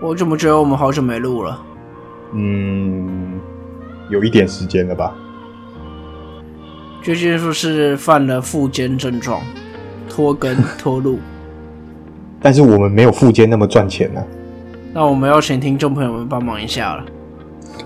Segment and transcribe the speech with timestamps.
[0.00, 1.62] 我怎么觉得我们好久没录了？
[2.34, 3.40] 嗯，
[4.10, 5.14] 有一点时间了吧？
[7.02, 9.40] 最近是不是犯了腹肩症状，
[10.08, 11.18] 拖更 拖录？
[12.40, 14.22] 但是我们没有附件那么赚钱呢、
[14.92, 17.04] 那我们要请听众朋友们帮忙一下了。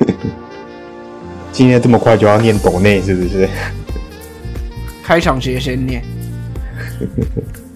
[1.52, 3.48] 今天这么快就要念抖内是不是？
[5.02, 6.02] 开场节先念，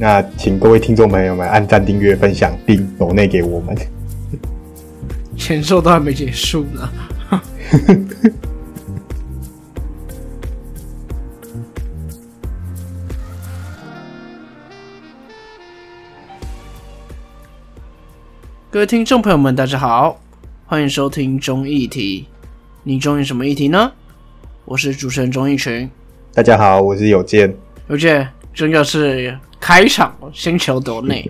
[0.00, 3.76] 那请各位听众朋友们按赞、订阅、分享，并抖内给我们。
[5.36, 6.88] 前奏都还没结束呢。
[18.70, 20.20] 各位听众朋友们，大家好，
[20.64, 22.28] 欢迎收听中议题。
[22.84, 23.90] 你中意什么议题呢？
[24.64, 25.90] 我是主持人钟义群。
[26.32, 27.52] 大家好，我是有健。
[27.88, 31.28] 有健真的是开场先求斗内，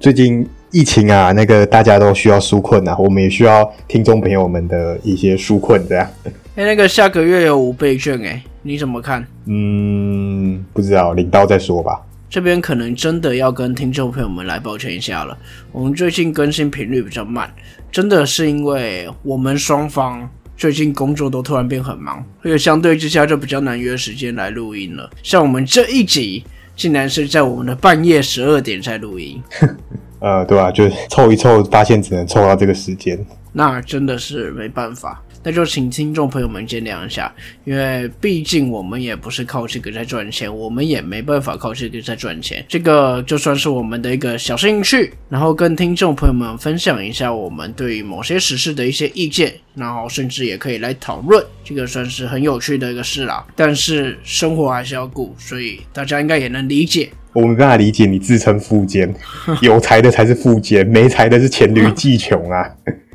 [0.00, 6.08] 最近疫情啊，那个大家都需要纾困啊，我们也需要听众朋友们的一些纾困，这样。
[6.56, 9.26] 哎、那个下个月有五倍券，哎，你怎么看？
[9.46, 12.00] 嗯，不知道领到再说吧。
[12.28, 15.36] 这边可能真的要跟听众朋友们来抱歉一下了，
[15.72, 17.52] 我们最近更新频率比较慢，
[17.90, 25.10] 真的是因为我们双方最近工作都突然变很忙，所以相对之下就比较难约时间来录音了。
[25.22, 26.44] 像我们这一集，
[26.80, 29.42] 竟然是在我们的半夜十二点在录音，
[30.18, 33.22] 呃，对吧、就是凑一凑，发现只能凑到这个时间。
[33.52, 35.22] 那真的是没办法。
[35.42, 37.32] 那就请听众朋友们见谅一下，
[37.64, 42.64] 因为毕竟我们也不是靠这个在赚钱，我们也没办法靠这个在赚钱。
[42.68, 53.46] 这个就算是我们的一个小兴趣，然后跟听众朋友们分享一下我们对于某些时事的一些意见，然后甚至也可以来讨论，这个算是很有趣的一个事啦。
[53.56, 57.08] 但是生活还是要顾，所以大家应该也能理解。
[57.32, 59.14] 我没办法理解你自称富奸，
[59.62, 62.68] 有才的才是富奸，没才的是黔驴技穷啊。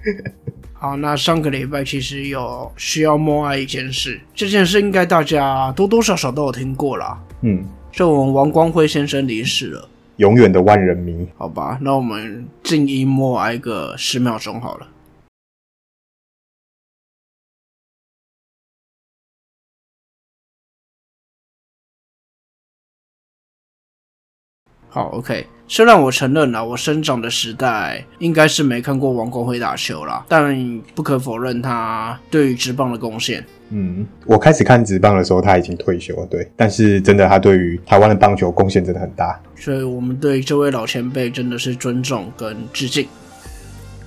[0.86, 7.19] 好，那上个礼拜其实有需要默哀一件事，这件事应该大家多多少少都有听过啦。
[7.41, 11.28] 嗯，就我们王光辉先生离世了，永远的万人迷。
[11.40, 14.85] 好吧，那我们静音默哀个十秒钟好了。
[24.95, 25.45] 好，OK。
[25.67, 33.44] 虽然我承认了，我生长的时代应该是没看过王光辉打球啦，但不可否认他对于职棒的贡献。
[33.72, 39.38] 嗯，我开始看职棒的时候他已经退休了，对，但是真的他对于台湾的棒球贡献真的很大。
[39.57, 43.06] 所以我们对这位老前辈真的是尊重跟致敬。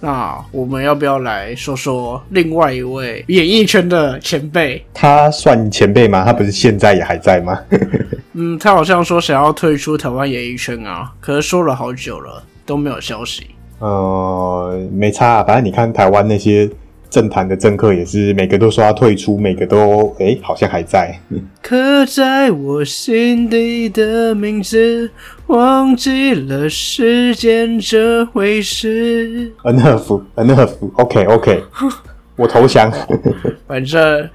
[0.00, 4.82] 那我们要不要来说说另外一位演艺圈的前辈？
[4.94, 6.24] 他算前辈吗？
[6.24, 7.60] 他不是现在也还在吗？
[8.34, 13.46] 嗯，他好像说想要退出台湾演艺圈啊，可是说了好久了都没有消息。
[13.78, 16.68] 呃，没差、啊，反正你看台湾那些
[17.08, 21.18] 政坛的政客也是每个都说要退出，每个都诶、好像还在。
[21.62, 25.10] 刻在我心底的名字，
[25.46, 29.52] 忘记了时间这回事。
[29.64, 30.72] Enough, enough.
[30.96, 31.64] OK, OK.
[32.36, 32.92] 我投降。
[33.66, 34.28] 反正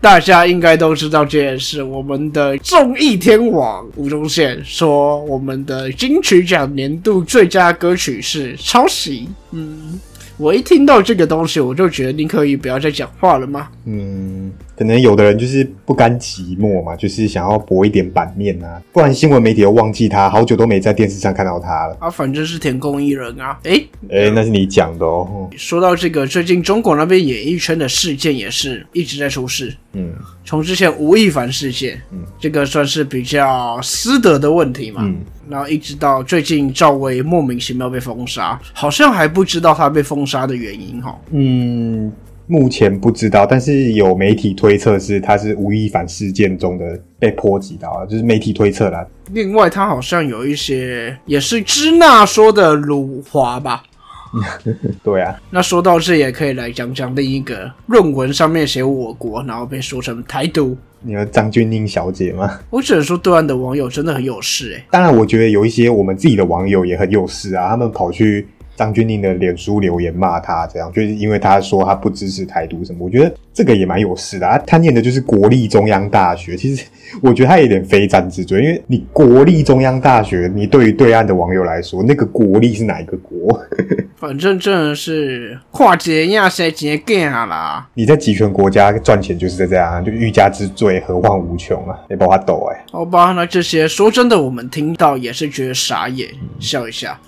[0.00, 1.82] 大家应该都知道这件事。
[1.82, 9.28] 我们的综艺天王吴宗宪说，我们的金曲奖年度最佳歌曲是抄袭。
[9.50, 10.00] 嗯，
[10.38, 13.68] 我一听到这个东西，我就觉得你可以不要再讲话了吗？
[13.84, 21.94] 嗯，可能有的人就是不甘寂寞嘛，就是想要博一点版面啊，不然新闻媒体都忘记他，好久都没在电视上看到他了。
[22.00, 23.58] 啊，反正是田宫艺人啊。
[23.64, 25.50] 诶，诶、那是你讲的哦。
[25.54, 29.76] 说到这个，最近中国那边演艺圈的事件也是一直在出事。
[29.92, 30.12] 嗯
[30.44, 35.18] 从之前吴亦凡事件，嗯这个算是比较私德的问题嘛，嗯
[35.50, 41.20] 然后一直到最近赵薇莫名其妙被封杀，好像还不知道他被封杀的原因哈。
[41.32, 42.10] 嗯，
[42.50, 49.06] 目前不知道，但是有媒体推测是他是吴亦凡事件中的被波及到了，就是媒体推测啦。
[49.32, 53.84] 另外，他好像有一些也是支那说的辱华吧。
[55.02, 60.76] 对啊，那说到这，也可以来讲讲另一个论文上面写我国，然后被说成台独。
[61.02, 62.60] 你有张钧甯小姐吗？
[62.70, 68.46] 我只能说，对岸的网友真的很有事诶、当然，我觉得有一些我们自己的网友也很有事啊，他们跑去
[68.76, 74.56] 张钧甯的脸书留言骂他，这样就是因为他说他不支持台独什么，我觉得这个也蛮有事的啊。
[74.66, 76.86] 他念的就是国立中央大学，其实
[77.20, 83.60] 我觉得他有点非战之罪，因为你国立中央大学，你对于对岸的网友来说，那个国立是哪一个国？
[84.16, 87.88] 反正真的是跨界亚谁节干啦。
[87.94, 91.98] 你在集权国家赚钱就是在这样啊，就欲加之罪，何患无穷啊！
[92.08, 96.28] 你把我抖哎，好吧，那这些说真的，我们听到也是觉得傻眼，
[96.58, 97.18] 笑一下。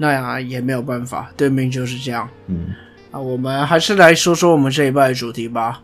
[0.00, 2.26] 那样也没有办法，对面就是这样。
[2.46, 2.68] 嗯，
[3.10, 5.82] 啊，我们还是来说说我们这一拜的主题吧。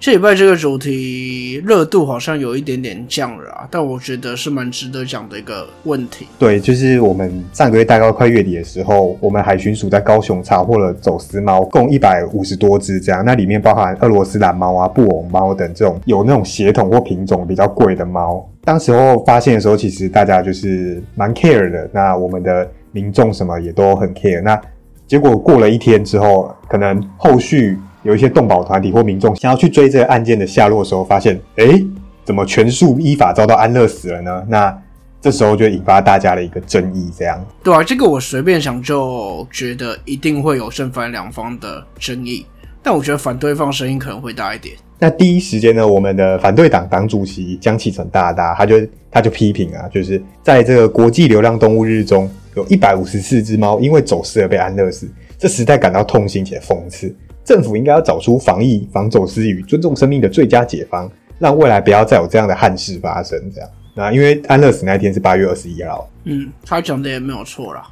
[0.00, 6.26] 这礼拜这个主题热度好像有一点点降了啊，但我觉得是蛮值得讲的一个问题。
[6.38, 18.48] 对，就是我们上个月大概快月底的时候，我们海巡署在高雄查获了走私猫，共一百五十多只，这样，那里面包含俄罗斯蓝猫啊、布偶猫等这种有那种血统或品种比较贵的猫。
[18.64, 24.42] 当时候发现的时候，其实大家就是蛮 care 的，那我们的民众什么也都很 care。
[24.42, 24.60] 那
[25.06, 27.78] 结果过了一天之后，可能后续。
[28.04, 31.66] 有一些动保团体或民众想要去追这个案件的下落的时候，发现，哎，
[32.24, 34.46] 怎么全数依法遭到安乐死了呢？
[34.48, 34.82] 那
[35.20, 37.44] 这时候就引发大家的一个争议，这样。
[37.62, 42.46] 对啊，这个我随便想就觉得一定会有正反两方的争议，
[42.82, 44.76] 但我觉得反对方声音可能会大一点。
[45.00, 48.76] 那第一时间呢，我们的反对党党主席江启臣大大，他就
[49.10, 55.08] 他就批评啊，就是在这个国际流浪动物日中，有一百五十四只猫因为走失而被安乐死，
[55.38, 57.14] 这实在感到痛心且讽刺。
[57.44, 63.40] 政府应该要找出防疫、防走私与尊重生命的最佳解方，让未来不要再有这样的憾事发生。
[63.54, 66.10] 这样，那因为安乐死那天是八月二十一号。
[66.24, 67.82] 嗯，他讲的也没有错啦。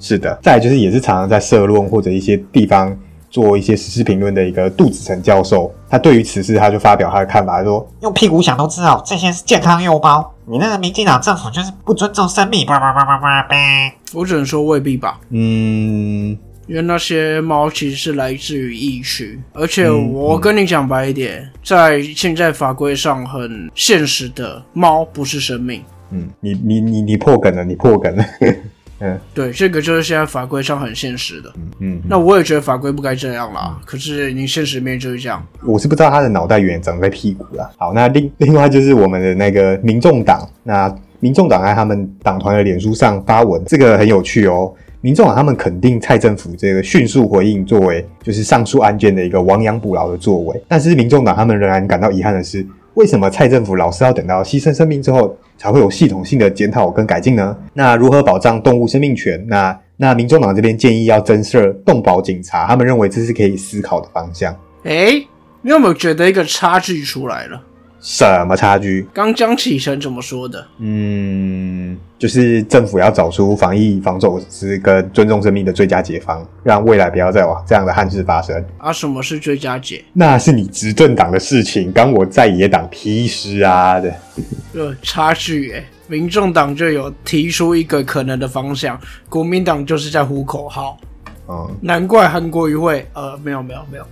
[0.00, 2.98] 是的，再就是也是常常在社论或者一些地方
[3.36, 12.64] 做一些时事评论的一个杜子成教授，他对于此事他就发表他的看法，说用屁股想都知道这些是健康幼猫，你那个民进党政府就是不尊重生命。
[12.64, 13.56] 叭叭叭叭叭叭。
[14.14, 15.20] 我只能说未必吧。
[15.28, 16.34] 嗯。
[16.66, 25.84] 因为那些猫其实是来自于疫区，而且我跟你讲白一点，在现在法规上很现实的，猫不是生命。
[26.10, 28.24] 嗯，你你你你破梗了，你破梗了。
[29.00, 31.52] 嗯，对，这个就是现在法规上很现实的。
[31.56, 33.78] 嗯嗯，那我也觉得法规不该这样啦。
[33.84, 35.44] 可是你现实面就是这样。
[35.64, 37.70] 我是不知道他的脑袋原长在屁股啦。
[37.76, 44.72] 好，那另 另外就是我们的那个民众党，那民众党在他们党团的脸书上发文，这个很有趣哦。
[45.02, 50.62] 民众党他们肯定蔡政府这个迅速回应，作为就是上述案件的一个亡羊补牢的作为。
[50.66, 52.66] 但是民众党他们仍然感到遗憾的是，
[52.96, 57.54] 为什么蔡政府老是要等到牺牲生命之后，才会有系统性的检讨跟改进呢？
[57.74, 59.44] 那如何保障动物生命权？
[59.48, 64.50] 那那民众党这边建议要增设动保警察，他们认为这是可以思考的方向。
[64.84, 65.22] 哎，
[65.60, 67.62] 你有没有觉得一个差距出来了？
[68.08, 69.04] 什么差距？
[69.12, 70.64] 刚江启臣怎么说的？
[70.78, 78.64] 嗯，就是政府要找出防疫、防走私跟尊重生命的最佳解方，让未来不要再往这样的憾事发生。
[78.78, 80.04] 啊，什么是最佳解？
[80.12, 84.14] 那是你执政党的事情，刚我在野党批示啊的。
[84.74, 88.96] 呃，差距哎，民众党就有提出一个可能的方向，
[89.28, 90.96] 国民党就是在呼口号。
[91.48, 94.06] 嗯，难怪韩国瑜会呃，没有没有没有。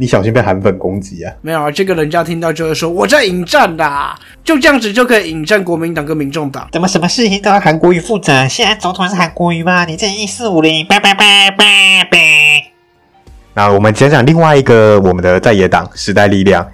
[0.00, 1.34] 你小心被韩粉攻击啊！
[1.42, 6.68] 没有啊，这个人家听到就会说我在引战啦，就这样子就可以引战国民党跟民众党。
[6.70, 8.46] 怎么什么事情都要韩国瑜负责？
[8.46, 9.84] 现在总统是韩国瑜吗？
[9.84, 12.18] 你这一四五零，拜拜拜拜拜。
[13.54, 16.64] 那我们讲讲另外一个我们的在野党时代力量。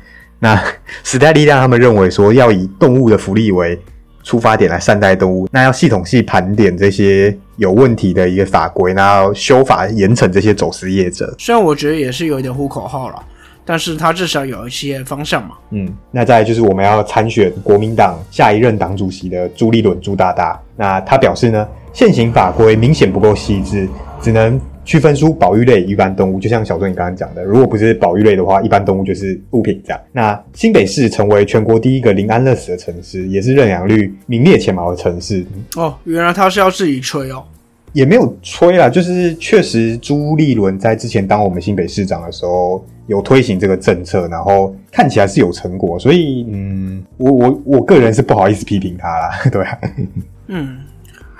[0.41, 0.62] 那
[1.03, 3.81] 时代力量他们认为说要以动物的福利为。
[4.25, 11.32] 出发点来善待动物，那要系统性盘点这些有问题的一个法规，然后修法严惩这些走私业者。
[11.38, 13.23] 虽然我觉得也是有一点呼口号了，
[13.65, 15.55] 但是它至少有一些方向嘛。
[15.71, 23.88] 嗯，那再就是我们要参选国民党下一任党主席的朱立伦朱大大，那他表示呢，现行法规明显不够细致，
[24.21, 24.61] 只能。
[24.85, 30.00] 区分出保育类一般动物，就像小钟你刚刚讲的，如果不是保育类的话，一般动物就是物品这样。
[30.12, 35.45] 那新北市成为全国第一个零安乐死的城市，也是认养率名列前茅的城市。
[35.76, 37.43] 哦，原来他是要自己吹哦，
[37.93, 49.79] 也没有吹啦，就是确实朱立伦在之前当我们新北市长的时候有推行这个政策，然后看起来是有成果，所以嗯，我我我个人是不好意思批评他啦， 对啊，
[50.49, 50.79] 嗯。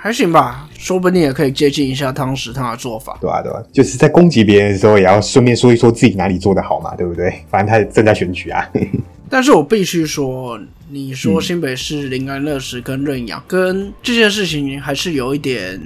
[0.05, 3.17] 还行吧，说不定也可以接近一下汤匙他的做法。
[3.19, 7.33] 对啊，对啊，就是在攻击别人的时候，也要顺便说一说自己哪里做得好嘛，对不对？
[7.49, 8.69] 反正他正在选举啊。
[9.31, 10.59] 但是我必须说，
[10.91, 15.81] 你说新北市林安乐食跟认养，跟这件事情还是有一点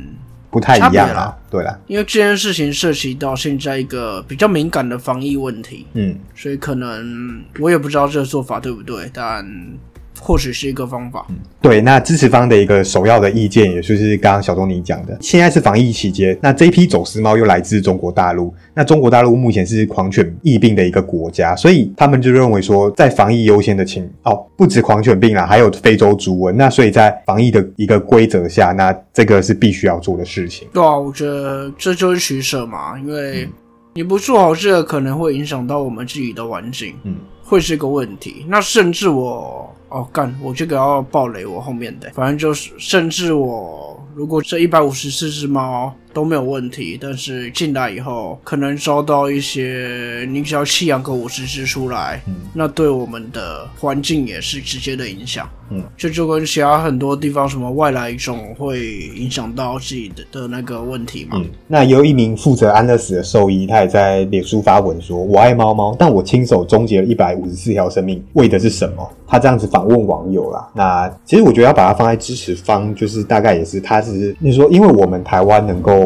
[0.51, 1.33] 不太一样啊。
[1.49, 9.47] 对了，因为这件事情涉及到现在一个比较敏感的防疫问题，嗯，所以可能我也不知道这个做法对不对，但。
[10.19, 11.25] 或许是一个方法。
[11.61, 30.67] 对，那支持方的一个首要的意见，也就是刚刚小东你讲的，现在是防疫期间，那这批走私猫又来自中国大陆，那中国大陆目前是狂犬疫病的一个国家，所以他们就认为说，在防疫优先的情哦，不止狂犬病啦，还有非洲猪瘟，那所以在防疫的一个规则下，那这个是必须要做的事情。
[30.73, 33.47] 对啊，我觉得这就是取舍嘛，因为
[33.99, 38.45] 你不做好这个，可能会影响到我们自己的环境，嗯，会是个问题。
[38.47, 39.75] 那甚至我。
[39.89, 40.33] 哦，干！
[40.41, 55.49] 我这个要暴雷，我后面的，反正就是，甚至我如果这一百五十四只猫都没有问题，但是进来以后可能遭到一些，你只要弃养个五十只出来，嗯那对我们的环境也是直接的影响。
[55.71, 61.37] 嗯，这就跟其他很多地方什么外来种会影响到自己的的那个问题嘛。
[61.37, 70.67] 嗯，那有一名负责安乐死的兽医，他也在脸书发文说：“我爱猫猫，但我亲手终结了一百五十四条生命，为的是什么？”他这样子访问网友啦。
[70.73, 75.98] 那其实我觉得要把它放在支持方，就是大概也是他只是你说，因为我们台湾能够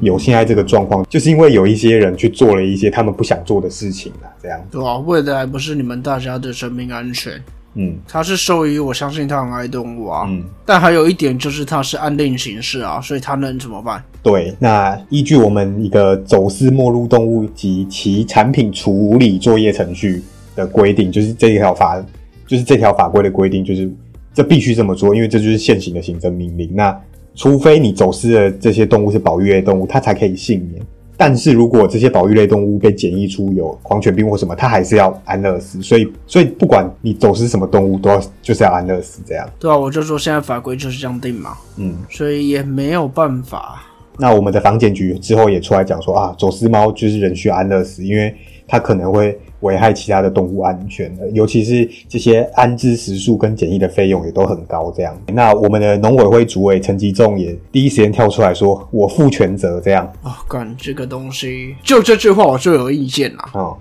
[0.00, 4.60] 有现在这个状况，就是因为有一些人去做了一些他们不想做的事情了，这样。
[4.70, 7.32] 对啊、为的还不是你们大家的生命安全。
[7.78, 10.24] 嗯他是兽医，我相信他很爱动物啊。
[10.26, 14.02] 嗯，但还有一点就是他是安定形式啊，所以他能怎么办？
[14.22, 14.54] 对。
[14.58, 20.22] 那依据我们一个走私没入动物及其产品处理作业程序
[20.54, 22.02] 的规定，就是这一条法，
[22.46, 23.90] 就是这条法规的规定，就是
[24.32, 26.70] 这必须这么做，因为这就是现行的行政命令。
[26.74, 26.98] 那
[27.36, 30.82] 除非你走私的这些动物是保育类动物，它才可以幸免。
[31.18, 35.80] 但是如果这些保育类动物被检疫出有狂犬病或什么，它还是要安乐死。
[35.80, 39.48] 所以，所以不管你走私什么动物，都要就是要安乐死这样。
[39.58, 43.82] 对啊，我就说现在法规就是这样定嘛，嗯，所以也没有办法。
[44.18, 48.34] 那我们的防检局之后也出来讲说啊，走私猫就是人需安乐死，因为
[48.68, 54.92] 它可能会危害其他的动物安全的，尤其是这些安置食宿跟检疫的费用也都很高。
[54.96, 59.80] 这样，那我们的农委会主委陈吉仲也第一时间跳出来说，我负全责。
[59.80, 63.50] 这样，啊，干这个东西，就这句话我就有意见啦。
[63.54, 63.76] 哦，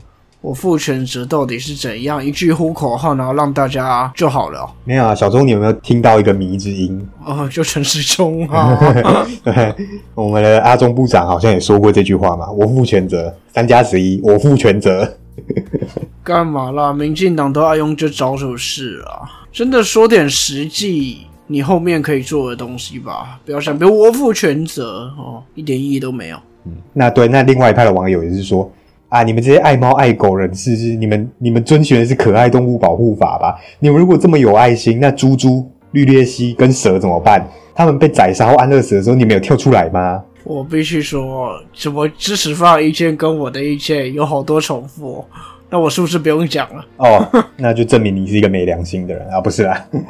[0.46, 2.24] 我负全责到底是怎样？
[2.24, 4.70] 一句呼口号，然后让大家就好了哦。
[4.84, 7.04] 没有啊，小钟，你有没有听到一个迷之音？
[7.26, 8.78] 哦，就陈世忠啊，
[9.44, 9.74] 对，
[10.14, 15.18] 我们的阿中部长好像也说过这句话嘛，我负全责，三加十一，我负全责。
[16.24, 16.94] 干嘛啦？
[16.94, 26.38] 民进党都爱用这招数是啊，真的说点实际，你后面可以做的东西吧，不要想，比如我负全责哦，一点意义都没有。
[26.68, 28.72] 嗯那对，那另外一派的网友也是说
[29.16, 33.56] 啊，你们这些爱猫爱狗人士，是你们你们遵循的是可爱动物保护法吧？
[33.80, 37.48] 你们如果这么有爱心，那猪猪、绿鬣蜥跟蛇怎么办？
[37.74, 40.22] 他们被宰杀或安乐死的时候，你们有跳出来吗？
[40.44, 45.26] 我必须说，怎么支持方的意见跟我的意见有好多重复哦、
[45.70, 46.86] 那我是不是不用讲了？
[46.98, 49.86] 哦，那就证明你是一个没良心的人啊，不是啦。
[49.92, 50.02] 对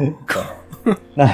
[1.13, 1.29] 那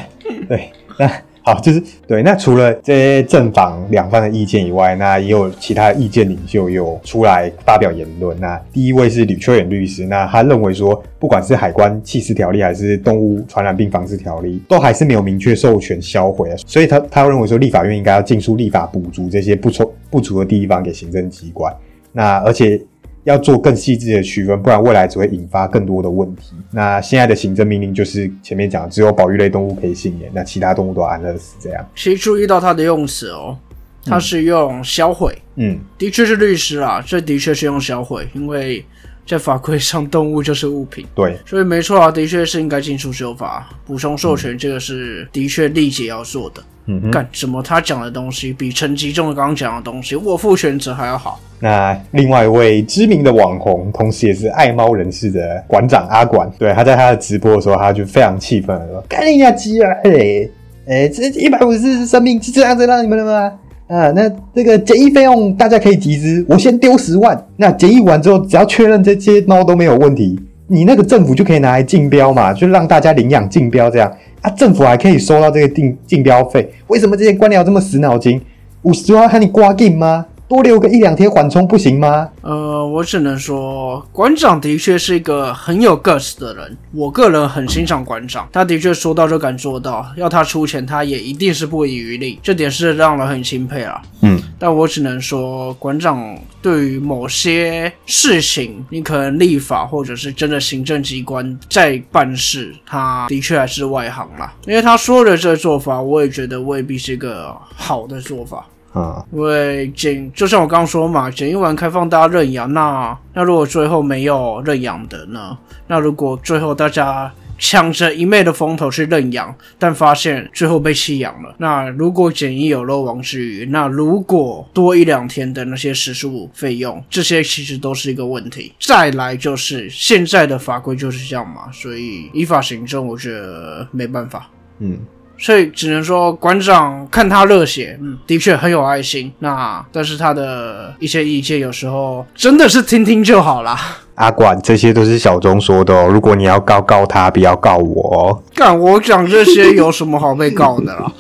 [0.50, 1.10] 对，那
[1.44, 2.22] 好，就是对。
[2.22, 8.40] 那除了这些正反两方的意见以外，那也有其他意见领袖有出来发表言论。
[8.40, 21.74] 那第一位是吕秋远律师，那他认为说，不管是海关弃尸条例还是动物传染病防治条例，都还是没有明确授权销毁，所以他他认为说，立法院应该要尽速立法补足这些不足不足的地方给行政机关。
[22.14, 22.80] 那而且
[23.24, 26.54] 要做更细致的区分，不然未来只会引发更多的问题。
[26.72, 31.86] 那现在的行政命令就是前面讲，只有保育类动物可以幸免，那其他动物都安乐死这样。
[31.96, 33.58] 其实注意到它的用词哦，
[34.04, 38.84] 它是用销毁，嗯，的确是律师啊，这的确是用销毁，因为
[39.28, 41.06] 在法规上动物就是物品。
[41.14, 46.64] 对，所以没错啊，的确是应该尽速修法，补充授权，这个是的确立即要做的。
[46.86, 47.12] 嗯。
[47.12, 51.40] 干什么他讲的东西比陈吉仲刚刚讲的东西，我负全责还要好？
[51.60, 59.92] 那另外一位知名的网红，同时也是爱猫人士的馆长阿管，对，他在他的直播的时候，他就非常气愤的说：“干你呀鸡啊！
[60.04, 60.50] 哎、
[60.88, 63.54] 哎，这一百五十四生命是这样子让你们的吗？
[63.88, 67.40] 啊，那这个检疫费用大家可以集资，我先丢十万。
[67.58, 76.74] 那检疫完之后，只要确认这些猫都没有问题，你那个政府就可以拿来竞标嘛，就让大家领养竞标这样啊，政府还可以收到这个竞竞标费。
[76.88, 78.42] 为什么这些官僚这么死脑筋？
[78.82, 80.26] 五十万喊你刮进吗？
[80.52, 82.28] 多留个一两天缓冲不行吗？
[82.42, 94.02] 呃，我只能说，馆长的确是一个很有 guts 的人，我个人很欣赏馆长，他的确说到就敢做到，要他出钱，他也一定是不遗余力，这点是让人很钦佩啊。
[94.24, 104.54] 嗯，但我只能说，馆长对于某些事情，你可能立法或者是真的行政机关在办事，他的确还是外行啦。
[104.66, 108.66] 因为他说的这做法，我也觉得未必是一个好的做法。
[108.94, 115.58] 啊、因为检，就像我刚刚说嘛，检疫完开放大家认养，那那如果最后没有认养的呢？
[115.88, 128.74] 那如果最后大家抢着一昧的风头去认养，但发现最后被弃养了，那如果检疫有漏网之鱼，那如果多一两天的那些食宿费用，这些其实都是一个问题。
[128.80, 134.50] 再来就是现在的法规就是这样嘛，所以依法行政，我觉得没办法。
[134.80, 134.98] 嗯，
[135.42, 139.34] 所以只能说馆长看他热血，嗯，的确很有爱心。
[139.40, 143.98] 那但是他的一些意见有时候真的是听听就好啦。
[144.22, 146.08] 阿管，这些都是小钟说的哦。
[146.08, 148.44] 如果你要告告他，不要告我哦。
[148.54, 151.12] 干我讲这些有什么好被告的啦？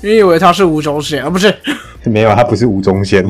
[0.00, 1.28] 你以为他是吴宗宪啊？
[1.28, 1.52] 不是，
[2.04, 3.28] 没有，他不是吴宗宪。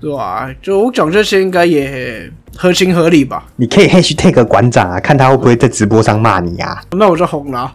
[0.00, 3.44] 对吧、就我讲这些应该也合情合理吧？
[3.56, 6.80] 你可以 hashtag 馆长啊，看他会不会在直播上骂你啊。
[6.92, 7.74] 那我就红了啊。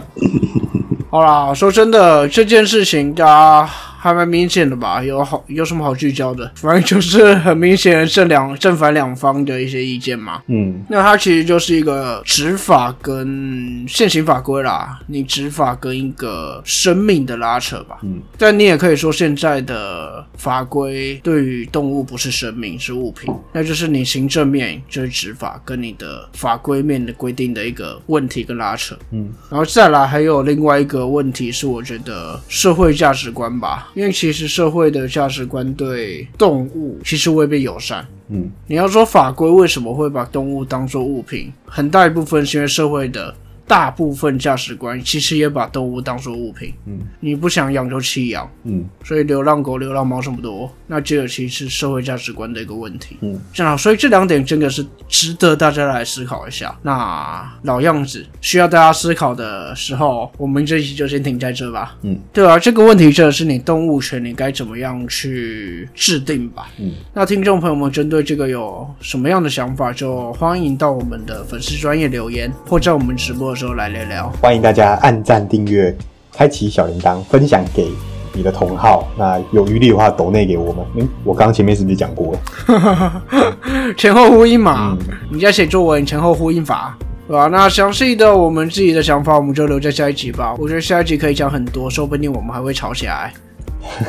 [1.10, 3.68] 好啦，说真的，这件事情大家
[4.06, 5.02] 还蛮明显的吧？
[5.02, 6.48] 有好有什么好聚焦的？
[6.54, 10.40] 反正就是很明显的正两正反两方的一些意见嘛。
[10.46, 17.98] 嗯那它其实就是一个执法跟现行法规啦，你执法跟一个生命的拉扯吧。
[18.02, 28.96] 嗯，但你也可以说现在的法规对于动物不是生命，是物品，那就是你行政面就是执法跟你的法规面的规定的一个问题跟拉扯。
[29.10, 38.06] 嗯，然后再来还有另外一个问题是，我觉得社会价值观吧，因为其实社会的价值观对动物其实未必友善。
[38.28, 43.34] 嗯你要说法规为什么会把动物当做物品，很大一部分是因为社会的
[43.66, 46.72] 大部分价值观其实也把动物当做物品。
[46.86, 53.16] 嗯你不想养就弃养，嗯所以流浪狗、流浪猫这么多，那这个其实是社会价值观的一个问题。
[53.20, 56.76] 嗯，这样，所以这两点真的是值得大家来思考一下。
[56.82, 61.96] 那老样子，需要大家思考的时候，我们这一期就先停在这吧。
[62.02, 66.68] 嗯，对啊，这个问题真的是你动物权你该怎么样去制定吧。
[66.78, 74.30] 嗯，那听众朋友们针对这个有什么样的想法，就欢迎到我们的粉丝专业留言，或在我们直播的时候来聊聊。
[74.40, 75.96] 欢迎大家按赞、订阅、
[76.32, 77.88] 开启小铃铛，分享给
[78.34, 79.08] 你的同好。
[79.16, 80.84] 那有余力的话，抖内给我们。
[80.96, 83.22] 嗯，我刚刚前面是不是讲过了？
[83.96, 86.96] 前后呼应嘛，嗯你在写作文前后呼应法，
[87.26, 87.46] 对吧？
[87.46, 90.54] 那详细的我们自己的想法，我们就留在下一集吧。
[90.58, 93.32] 我觉得下一集可以讲很多，说不定我们还会吵起来，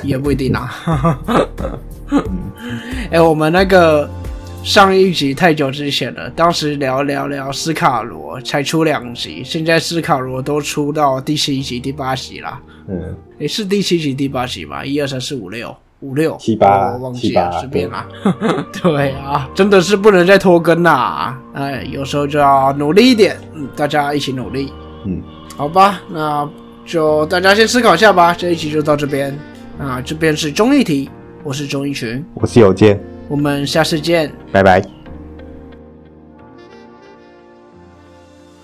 [0.03, 1.19] 也不一定啊。
[3.11, 4.09] 哎、我们那个
[4.67, 12.59] 上一集太久之前了，当时聊聊聊斯卡罗才出两集，现在斯卡罗都出到第七集、第八集啦。
[12.89, 14.83] 嗯，诶，是第七集、第八集吧？
[14.83, 18.05] 一二三四五六，五六七八我忘记了，随便啦。
[18.83, 21.39] 对啊，真的是不能再拖更啦！
[21.53, 24.73] 哎，有时候就要努力一点，嗯，大家一起努力，
[25.05, 25.21] 嗯，
[25.55, 26.01] 好吧？
[26.11, 26.45] 那
[26.85, 28.33] 就大家先思考一下吧。
[28.37, 29.33] 这一集就到这边，
[29.79, 31.09] 啊，这边是综艺题，
[31.41, 34.31] 我是钟一群，我是有健，我们下次见。
[34.51, 34.96] 拜拜。